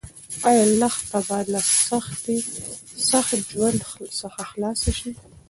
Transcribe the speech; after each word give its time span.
ایا 0.49 0.63
لښته 0.81 1.19
به 1.27 1.37
له 1.51 1.61
سخت 3.09 3.31
ژوند 3.49 3.79
څخه 4.19 4.41
خلاص 4.51 4.81
شي؟ 4.97 5.11